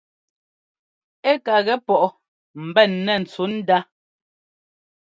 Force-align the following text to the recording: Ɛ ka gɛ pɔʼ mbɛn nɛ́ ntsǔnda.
Ɛ 1.29 1.31
ka 1.45 1.53
gɛ 1.65 1.75
pɔʼ 1.87 2.03
mbɛn 2.67 2.91
nɛ́ 3.05 3.15
ntsǔnda. 3.21 3.77